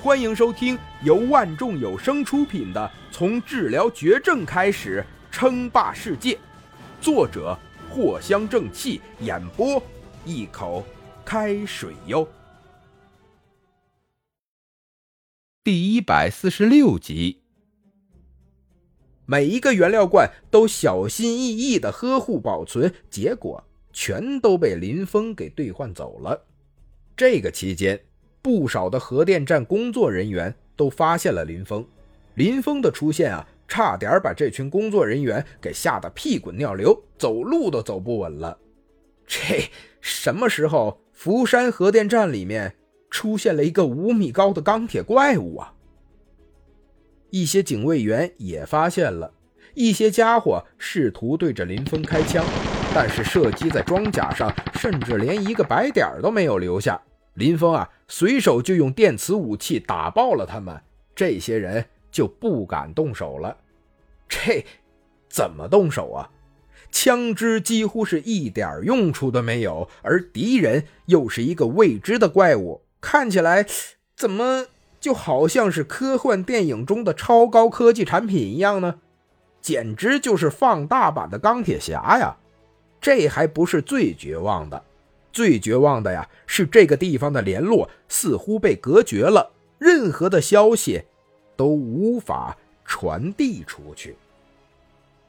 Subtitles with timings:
[0.00, 2.80] 欢迎收听由万众有声出品的
[3.12, 6.34] 《从治疗绝症开始称霸世界》，
[7.00, 7.58] 作者
[7.92, 9.82] 藿香正气，演播
[10.24, 10.84] 一口
[11.24, 12.28] 开水哟。
[15.64, 17.40] 第一百四十六集，
[19.26, 26.46] 每一个原料罐都小心翼翼的呵护保存，结果全都被林峰给兑换走了。
[27.16, 28.07] 这个期间。
[28.40, 31.84] 不少的核电站工作人员都发现了林峰，
[32.34, 38.56] 林峰的出现啊，差点把这群工作人员给吓得屁滚尿流，走路都走不稳了。
[39.26, 42.74] 这什么时候福山核电站里面
[43.10, 45.74] 出现了一个五米高的钢铁怪物啊？
[47.30, 49.30] 一些警卫员也发现了，
[49.74, 52.42] 一些家伙试图对着林峰开枪，
[52.94, 56.98] 但是射击在装甲上，甚至连一个白点都没有留下。
[57.34, 60.80] 林峰啊，随手就用电磁武器打爆了他们，
[61.14, 63.56] 这些人就不敢动手了。
[64.28, 64.64] 这
[65.28, 66.30] 怎么动手啊？
[66.90, 73.66] 枪支几乎是一点用处都没有，而敌人又是一个未知的怪物，看起来
[74.16, 74.66] 怎么
[74.98, 79.00] 就好像是科幻电影中的超高科技产品一样呢？
[79.60, 82.38] 简直就是放大版的钢铁侠呀！
[83.00, 84.82] 这还不是最绝望的。
[85.32, 91.02] 最绝望的呀，是这个地方的联络似乎被隔绝了，任何的消息
[91.56, 94.16] 都无法传递出去。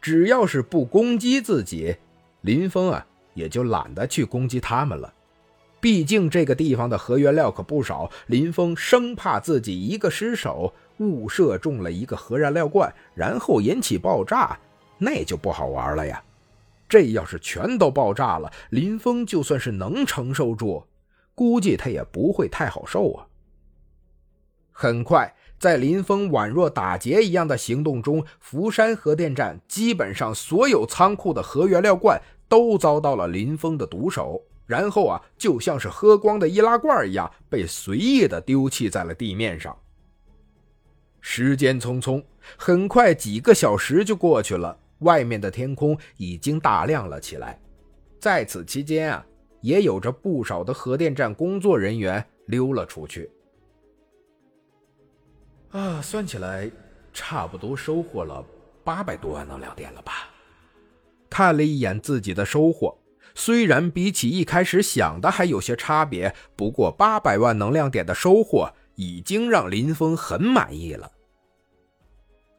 [0.00, 1.96] 只要是不攻击自己，
[2.40, 5.12] 林峰啊也就懒得去攻击他们了。
[5.80, 14.58] 毕竟这个地方的核原料可不少，林峰生怕自己一个失手误射中了一个核燃料罐，然后引起爆炸，
[14.98, 16.22] 那就不好玩了呀。
[16.92, 20.84] 这要是全都爆炸了，林峰就算是能承受住，
[21.34, 23.26] 估计他也不会太好受啊。
[24.70, 39.74] 很快，在林峰宛若打劫一样的行动中，福山核电站基本上所有仓库的核原料罐都遭到了林峰的毒手，然后啊，就像是喝光的易拉罐一样，被随意的丢弃在了地面上。
[41.22, 42.22] 时间匆匆，
[42.58, 44.80] 很快几个小时就过去了。
[45.02, 47.60] 外面的天空已经大亮了起来，
[48.18, 49.26] 在此期间啊，
[49.60, 53.30] 也有着不少的核电站工作人员溜了出去。
[55.70, 56.70] 啊，算起来，
[57.12, 58.44] 差不多收获了
[58.84, 60.12] 八百多万能量点了吧？
[61.30, 62.98] 看了一眼自己的收获，
[63.34, 71.10] 虽然比起一开始想的还有些差别，不过八百万能量点的收获已经让林峰很满意了。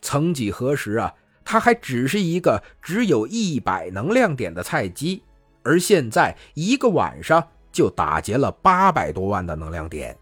[0.00, 1.14] 曾几何时啊！
[1.44, 5.22] 他还只是一个只有一百能量点的菜鸡，
[5.62, 10.16] 而现在一个晚上就打劫了八百多万的能量点。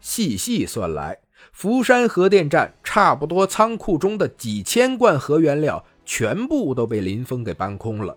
[0.00, 1.18] 细细算来，
[1.52, 8.16] 福山核电站差不多仓库中的几千罐核原料全部都被林峰给搬空了。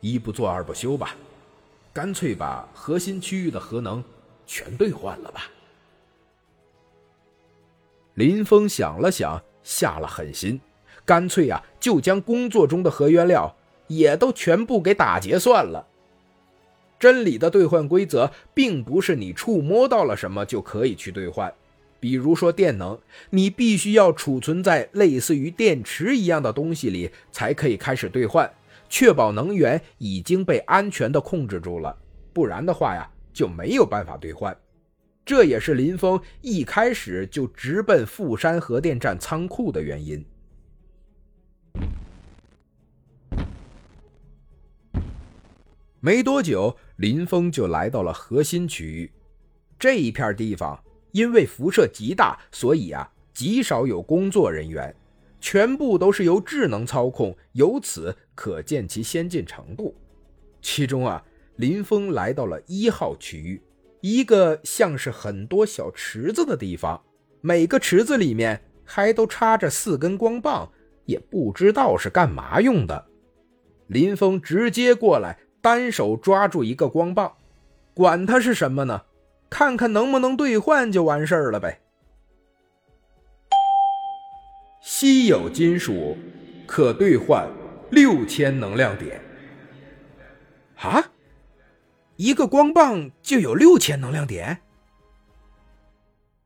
[0.00, 1.14] 一不做二不休吧，
[1.92, 4.02] 干脆把核心区域的核能
[4.46, 5.42] 全兑换了吧。
[8.14, 10.60] 林峰想了想，下了狠心。
[11.04, 15.86] 干脆呀，就将工作中的核原料也都全部给打劫算了。
[16.98, 21.52] 真理的兑换规则并不是你触摸到了什么就可以去兑换，
[22.00, 22.98] 比如说电能，
[23.30, 28.52] 你必须要储存在类似于电池一样的东西里才可以开始兑换，
[28.88, 31.96] 确保能源已经被安全的控制住了，
[32.32, 34.56] 不然的话呀就没有办法兑换。
[35.24, 40.24] 这也是林峰一开始就直奔富山核电站仓库的原因。
[46.00, 49.10] 没多久，林峰就来到了核心区域。
[49.78, 54.94] 这一片地方因为辐射极大，所以啊，极少有工作人员，
[55.40, 59.92] 全部都是由智能操控，由此可见其先进程度。
[60.62, 61.24] 其中啊，
[61.56, 63.60] 林峰来到了一号区域，
[64.00, 67.02] 一个像是很多小池子的地方，
[67.40, 70.70] 每个池子里面还都插着四根光棒，
[71.06, 73.06] 也不知道是干嘛用的。
[73.88, 75.36] 林峰直接过来。
[75.68, 77.30] 单手抓住一个光棒，
[77.92, 79.02] 管它是什么呢？
[79.50, 81.82] 看看能不能兑换就完事儿了呗。
[84.80, 86.16] 稀有金属
[86.66, 87.46] 可兑换
[87.90, 89.20] 六千能量点。
[90.76, 91.10] 啊，
[92.16, 94.60] 一个光棒就有六千能量点？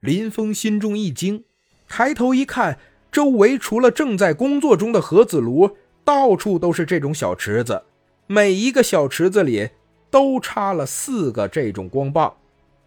[0.00, 1.44] 林峰心中一惊，
[1.86, 2.80] 抬头一看，
[3.12, 7.84] 周围除了正在工作中的核子炉，到处都是这种小池子。
[8.26, 9.70] 每一个小池子里
[10.10, 12.34] 都插了四个这种光棒，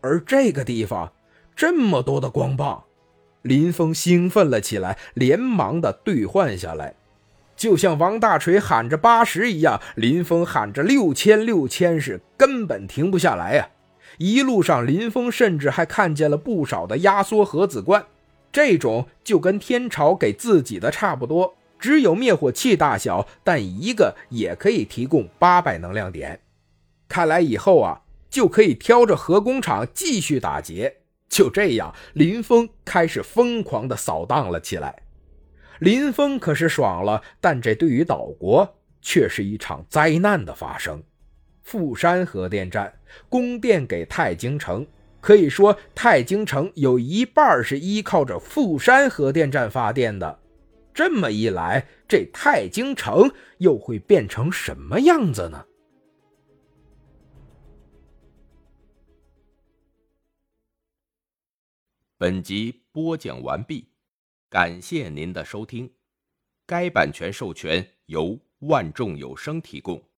[0.02, 1.12] 而这个地方
[1.56, 2.84] 这么多的光棒！
[3.42, 6.96] 林峰兴奋了起来，连忙的兑换下来，
[7.56, 13.70] 就像王大锤喊着八十一样，林峰喊着六千六千，是根本停不下来呀！
[14.18, 18.06] 一路上，林峰甚至还看见了不少的压缩核子罐，
[18.52, 26.39] 这种就跟天朝给自己的差不多，只有灭火器大小，但一个也可以提供八百能量点。
[27.07, 30.98] 看来以后啊，就可以挑着核工厂继续打劫。
[31.27, 35.04] 就这样，林峰开始疯狂的扫荡了起来。
[35.80, 41.04] 林峰可是爽了，但这对于岛国却是一场灾难的发生。
[41.62, 42.94] 富山核电站
[43.27, 44.86] 供电给太京城，
[45.19, 50.39] 可以说太京城有一半是依靠着富山核电站发电的。
[50.95, 55.65] 这么一来，这太京城又会变成什么样子呢？
[62.18, 63.89] 本集播讲完毕，
[64.50, 65.94] 感谢您的收听。
[66.65, 70.01] 该版权授权由万众有声提供。